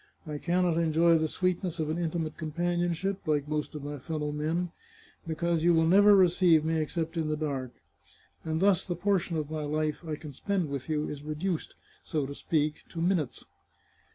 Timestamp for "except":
6.81-7.17